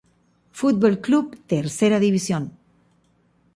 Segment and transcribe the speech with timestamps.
[0.59, 2.43] Fútbol Club Tercera División.